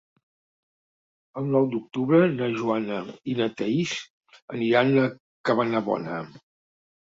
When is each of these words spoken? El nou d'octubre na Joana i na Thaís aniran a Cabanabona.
El 1.41 1.51
nou 1.55 1.67
d'octubre 1.73 2.21
na 2.39 2.47
Joana 2.55 2.99
i 3.33 3.37
na 3.43 3.49
Thaís 3.61 3.93
aniran 4.59 4.93
a 5.05 5.07
Cabanabona. 5.53 6.21